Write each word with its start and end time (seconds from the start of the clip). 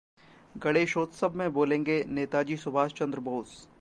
गणेशोत्सव 0.55 1.35
में 1.37 1.51
बोलेंगे 1.53 2.03
नेताजी 2.07 2.57
सुभाषचंद्र 2.57 3.19
बोस! 3.19 3.67